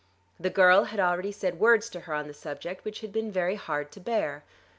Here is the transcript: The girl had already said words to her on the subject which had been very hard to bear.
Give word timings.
The 0.39 0.49
girl 0.49 0.85
had 0.85 0.99
already 0.99 1.31
said 1.31 1.59
words 1.59 1.87
to 1.91 1.99
her 1.99 2.15
on 2.15 2.27
the 2.27 2.33
subject 2.33 2.83
which 2.83 3.01
had 3.01 3.13
been 3.13 3.31
very 3.31 3.53
hard 3.53 3.91
to 3.91 3.99
bear. 3.99 4.43